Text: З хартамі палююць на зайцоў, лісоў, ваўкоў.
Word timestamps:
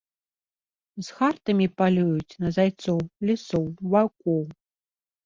З 1.07 1.17
хартамі 1.17 1.67
палююць 1.81 2.37
на 2.45 2.49
зайцоў, 2.57 2.99
лісоў, 3.31 3.63
ваўкоў. 3.97 4.41